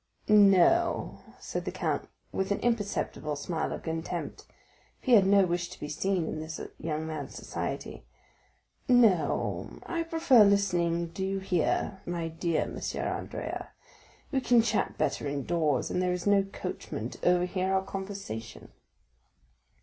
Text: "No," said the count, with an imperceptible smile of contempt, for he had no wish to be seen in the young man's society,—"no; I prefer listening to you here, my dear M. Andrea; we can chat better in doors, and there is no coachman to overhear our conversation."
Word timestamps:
"No," 0.27 1.19
said 1.39 1.63
the 1.63 1.71
count, 1.71 2.09
with 2.31 2.49
an 2.51 2.57
imperceptible 2.61 3.35
smile 3.35 3.71
of 3.71 3.83
contempt, 3.83 4.45
for 4.99 5.05
he 5.05 5.11
had 5.13 5.27
no 5.27 5.45
wish 5.45 5.69
to 5.69 5.79
be 5.79 5.89
seen 5.89 6.27
in 6.27 6.39
the 6.39 6.71
young 6.79 7.05
man's 7.05 7.35
society,—"no; 7.35 9.77
I 9.85 10.01
prefer 10.01 10.43
listening 10.43 11.11
to 11.13 11.23
you 11.23 11.37
here, 11.37 12.01
my 12.07 12.29
dear 12.29 12.63
M. 12.63 12.79
Andrea; 12.95 13.69
we 14.31 14.41
can 14.41 14.63
chat 14.63 14.97
better 14.97 15.27
in 15.27 15.43
doors, 15.45 15.91
and 15.91 16.01
there 16.01 16.13
is 16.13 16.25
no 16.25 16.41
coachman 16.51 17.11
to 17.11 17.23
overhear 17.29 17.71
our 17.75 17.83
conversation." 17.83 18.69